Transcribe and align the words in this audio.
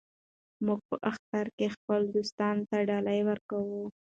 موږ 0.65 0.79
په 0.89 0.95
اختر 1.11 1.45
کې 1.57 1.73
خپلو 1.75 2.05
دوستانو 2.15 2.63
ته 2.69 2.77
ډالۍ 2.89 3.19
ورکوو. 3.29 3.81